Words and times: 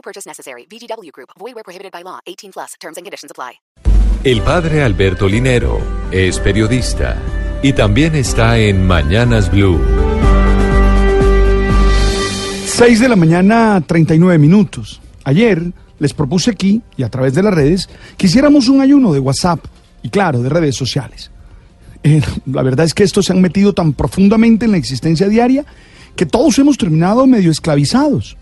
No 0.00 0.02
purchase 0.02 0.26
necessary. 0.26 0.66
VGW 0.66 1.12
Group. 1.12 1.28
Void 1.38 1.54
where 1.54 1.62
prohibited 1.62 1.92
by 1.92 2.02
law. 2.02 2.20
18 2.26 2.52
plus. 2.52 2.74
Terms 2.80 2.96
and 2.96 3.04
conditions 3.04 3.30
apply. 3.30 3.60
El 4.24 4.40
padre 4.40 4.82
Alberto 4.82 5.28
Linero 5.28 5.78
es 6.10 6.38
periodista 6.40 7.16
y 7.62 7.74
también 7.74 8.14
está 8.14 8.58
en 8.58 8.86
Mañanas 8.86 9.50
Blue. 9.50 9.78
6 12.66 13.00
de 13.00 13.08
la 13.10 13.16
mañana, 13.16 13.82
39 13.86 14.38
minutos. 14.38 15.02
Ayer 15.24 15.70
les 15.98 16.14
propuse 16.14 16.50
aquí 16.50 16.80
y 16.96 17.02
a 17.02 17.10
través 17.10 17.34
de 17.34 17.42
las 17.42 17.52
redes 17.52 17.90
que 18.16 18.26
hiciéramos 18.26 18.68
un 18.68 18.80
ayuno 18.80 19.12
de 19.12 19.18
WhatsApp 19.18 19.66
y 20.02 20.08
claro, 20.08 20.42
de 20.42 20.48
redes 20.48 20.76
sociales. 20.76 21.30
Eh, 22.02 22.22
la 22.46 22.62
verdad 22.62 22.86
es 22.86 22.94
que 22.94 23.02
estos 23.02 23.26
se 23.26 23.34
han 23.34 23.42
metido 23.42 23.74
tan 23.74 23.92
profundamente 23.92 24.64
en 24.64 24.72
la 24.72 24.78
existencia 24.78 25.28
diaria 25.28 25.66
que 26.16 26.24
todos 26.24 26.58
hemos 26.58 26.78
terminado 26.78 27.26
medio 27.26 27.50
esclavizados. 27.50 28.38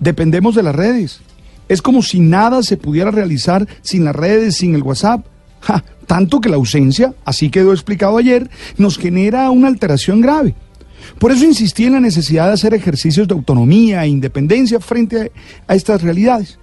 Dependemos 0.00 0.54
de 0.54 0.62
las 0.62 0.74
redes. 0.74 1.20
Es 1.68 1.80
como 1.80 2.02
si 2.02 2.20
nada 2.20 2.62
se 2.62 2.76
pudiera 2.76 3.10
realizar 3.10 3.66
sin 3.82 4.04
las 4.04 4.14
redes, 4.14 4.56
sin 4.56 4.74
el 4.74 4.82
WhatsApp. 4.82 5.26
Tanto 6.06 6.40
que 6.40 6.50
la 6.50 6.56
ausencia, 6.56 7.14
así 7.24 7.48
quedó 7.48 7.72
explicado 7.72 8.18
ayer, 8.18 8.50
nos 8.76 8.98
genera 8.98 9.50
una 9.50 9.68
alteración 9.68 10.20
grave. 10.20 10.54
Por 11.18 11.32
eso 11.32 11.44
insistí 11.44 11.84
en 11.84 11.94
la 11.94 12.00
necesidad 12.00 12.48
de 12.48 12.54
hacer 12.54 12.74
ejercicios 12.74 13.28
de 13.28 13.34
autonomía 13.34 14.04
e 14.04 14.08
independencia 14.08 14.80
frente 14.80 15.32
a, 15.66 15.72
a 15.72 15.74
estas 15.74 16.02
realidades. 16.02 16.58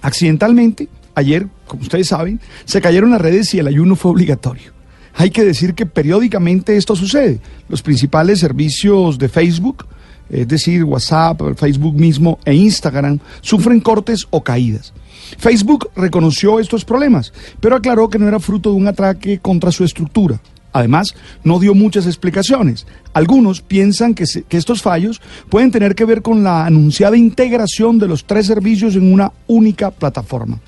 Accidentalmente, 0.00 0.88
ayer, 1.14 1.46
como 1.66 1.82
ustedes 1.82 2.08
saben, 2.08 2.40
se 2.64 2.80
cayeron 2.80 3.10
las 3.10 3.20
redes 3.20 3.52
y 3.54 3.58
el 3.58 3.66
ayuno 3.66 3.96
fue 3.96 4.10
obligatorio. 4.10 4.72
Hay 5.14 5.30
que 5.30 5.44
decir 5.44 5.74
que 5.74 5.86
periódicamente 5.86 6.76
esto 6.76 6.96
sucede. 6.96 7.40
Los 7.68 7.82
principales 7.82 8.40
servicios 8.40 9.18
de 9.18 9.28
Facebook, 9.28 9.86
es 10.30 10.48
decir, 10.48 10.84
WhatsApp, 10.84 11.40
Facebook 11.56 11.94
mismo 11.94 12.38
e 12.44 12.54
Instagram, 12.54 13.18
sufren 13.40 13.80
cortes 13.80 14.26
o 14.30 14.42
caídas. 14.42 14.92
Facebook 15.38 15.90
reconoció 15.96 16.60
estos 16.60 16.84
problemas, 16.84 17.32
pero 17.60 17.76
aclaró 17.76 18.08
que 18.08 18.18
no 18.18 18.28
era 18.28 18.40
fruto 18.40 18.70
de 18.70 18.76
un 18.76 18.88
ataque 18.88 19.38
contra 19.38 19.72
su 19.72 19.84
estructura. 19.84 20.40
Además, 20.72 21.14
no 21.44 21.58
dio 21.58 21.74
muchas 21.74 22.06
explicaciones. 22.06 22.86
Algunos 23.12 23.60
piensan 23.60 24.14
que, 24.14 24.24
estos 24.50 24.80
fallos 24.80 25.20
pueden 25.50 25.70
tener 25.70 25.94
que 25.94 26.06
ver 26.06 26.22
con 26.22 26.42
la 26.42 26.64
anunciada 26.64 27.16
integración 27.16 27.98
de 27.98 28.08
los 28.08 28.24
tres 28.24 28.46
servicios 28.46 28.96
en 28.96 29.12
una 29.12 29.32
única 29.46 29.90
plataforma. 29.90 30.60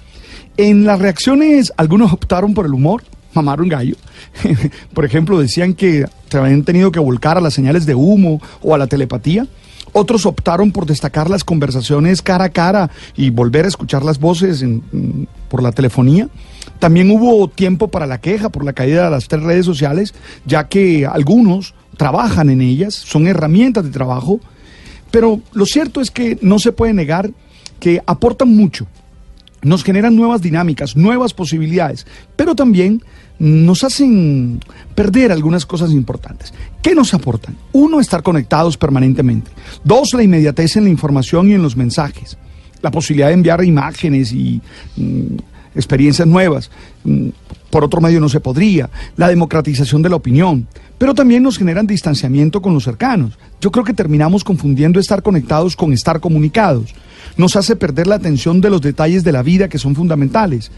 En 0.56 0.84
las 0.84 1.00
reacciones, 1.00 1.72
algunos 1.76 2.12
optaron 2.12 2.54
por 2.54 2.66
el 2.66 2.74
humor, 2.74 3.02
mamaron 3.34 3.68
gallo. 3.68 3.96
por 4.94 5.04
ejemplo, 5.04 5.38
decían 5.38 5.74
que 5.74 6.06
se 6.30 6.38
habían 6.38 6.64
tenido 6.64 6.90
que 6.92 7.00
volcar 7.00 7.36
a 7.36 7.40
las 7.40 7.54
señales 7.54 7.86
de 7.86 7.94
humo 7.94 8.40
o 8.62 8.74
a 8.74 8.78
la 8.78 8.86
telepatía. 8.86 9.46
Otros 9.92 10.26
optaron 10.26 10.72
por 10.72 10.86
destacar 10.86 11.30
las 11.30 11.44
conversaciones 11.44 12.20
cara 12.20 12.46
a 12.46 12.48
cara 12.48 12.90
y 13.16 13.30
volver 13.30 13.64
a 13.64 13.68
escuchar 13.68 14.04
las 14.04 14.18
voces 14.18 14.64
por 15.48 15.62
la 15.62 15.70
telefonía. 15.70 16.28
También 16.80 17.10
hubo 17.12 17.48
tiempo 17.48 17.88
para 17.88 18.06
la 18.06 18.20
queja 18.20 18.48
por 18.48 18.64
la 18.64 18.72
caída 18.72 19.04
de 19.04 19.10
las 19.10 19.28
tres 19.28 19.42
redes 19.42 19.64
sociales, 19.64 20.12
ya 20.44 20.66
que 20.68 21.06
algunos 21.06 21.74
trabajan 21.96 22.50
en 22.50 22.60
ellas, 22.60 22.94
son 22.94 23.28
herramientas 23.28 23.84
de 23.84 23.90
trabajo, 23.90 24.40
pero 25.10 25.40
lo 25.52 25.64
cierto 25.64 26.00
es 26.00 26.10
que 26.10 26.38
no 26.42 26.58
se 26.58 26.72
puede 26.72 26.92
negar 26.92 27.30
que 27.78 28.02
aportan 28.04 28.54
mucho, 28.54 28.86
nos 29.64 29.82
generan 29.82 30.14
nuevas 30.14 30.42
dinámicas, 30.42 30.96
nuevas 30.96 31.34
posibilidades, 31.34 32.06
pero 32.36 32.54
también 32.54 33.02
nos 33.38 33.82
hacen 33.82 34.60
perder 34.94 35.32
algunas 35.32 35.66
cosas 35.66 35.90
importantes. 35.90 36.54
¿Qué 36.82 36.94
nos 36.94 37.14
aportan? 37.14 37.56
Uno, 37.72 38.00
estar 38.00 38.22
conectados 38.22 38.76
permanentemente. 38.76 39.50
Dos, 39.82 40.14
la 40.14 40.22
inmediatez 40.22 40.76
en 40.76 40.84
la 40.84 40.90
información 40.90 41.50
y 41.50 41.54
en 41.54 41.62
los 41.62 41.76
mensajes. 41.76 42.38
La 42.80 42.90
posibilidad 42.90 43.28
de 43.28 43.34
enviar 43.34 43.64
imágenes 43.64 44.32
y 44.32 44.60
mm, 44.96 45.36
experiencias 45.74 46.28
nuevas. 46.28 46.70
Mm, 47.02 47.30
por 47.70 47.82
otro 47.82 48.00
medio 48.00 48.20
no 48.20 48.28
se 48.28 48.40
podría. 48.40 48.88
La 49.16 49.28
democratización 49.28 50.02
de 50.02 50.10
la 50.10 50.16
opinión. 50.16 50.68
Pero 50.96 51.12
también 51.12 51.42
nos 51.42 51.58
generan 51.58 51.86
distanciamiento 51.86 52.62
con 52.62 52.72
los 52.72 52.84
cercanos. 52.84 53.36
Yo 53.60 53.72
creo 53.72 53.84
que 53.84 53.94
terminamos 53.94 54.44
confundiendo 54.44 55.00
estar 55.00 55.22
conectados 55.22 55.74
con 55.74 55.92
estar 55.92 56.20
comunicados. 56.20 56.94
Nos 57.36 57.56
hace 57.56 57.76
perder 57.76 58.06
la 58.06 58.16
atención 58.16 58.60
de 58.60 58.70
los 58.70 58.80
detalles 58.80 59.24
de 59.24 59.32
la 59.32 59.42
vida 59.42 59.68
que 59.68 59.78
son 59.78 59.94
fundamentales 59.94 60.70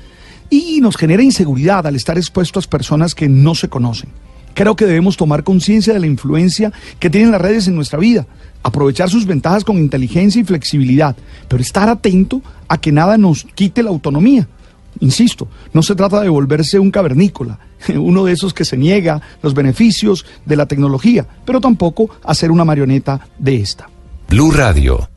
y 0.51 0.81
nos 0.81 0.97
genera 0.97 1.23
inseguridad 1.23 1.87
al 1.87 1.97
estar 1.97 2.17
expuestos 2.17 2.67
a 2.67 2.71
personas 2.71 3.15
que 3.15 3.29
no 3.29 3.55
se 3.55 3.69
conocen. 3.69 4.11
Creo 4.55 4.75
que 4.75 4.87
debemos 4.87 5.19
tomar 5.19 5.45
conciencia 5.45 5.93
de 5.93 6.01
la 6.01 6.07
influencia 6.07 6.73
que 6.99 7.11
tienen 7.11 7.31
las 7.31 7.43
redes 7.43 7.69
en 7.69 7.75
nuestra 7.75 7.99
vida, 7.99 8.27
aprovechar 8.63 9.11
sus 9.11 9.27
ventajas 9.27 9.65
con 9.65 9.77
inteligencia 9.77 10.41
y 10.41 10.45
flexibilidad, 10.45 11.15
pero 11.47 11.61
estar 11.61 11.89
atento 11.91 12.41
a 12.67 12.79
que 12.79 12.91
nada 12.91 13.19
nos 13.19 13.45
quite 13.55 13.83
la 13.83 13.91
autonomía. 13.91 14.49
Insisto, 15.01 15.47
no 15.75 15.83
se 15.83 15.95
trata 15.95 16.23
de 16.23 16.31
volverse 16.31 16.79
un 16.79 16.91
cavernícola, 16.91 17.59
uno 17.97 18.25
de 18.25 18.33
esos 18.33 18.55
que 18.55 18.65
se 18.65 18.79
niega 18.79 19.21
los 19.43 19.53
beneficios 19.53 20.25
de 20.47 20.57
la 20.57 20.65
tecnología, 20.65 21.27
pero 21.45 21.61
tampoco 21.61 22.09
a 22.25 22.35
ser 22.35 22.51
una 22.51 22.65
marioneta 22.65 23.29
de 23.39 23.57
esta. 23.57 23.91
Blue 24.29 24.51
Radio 24.51 25.16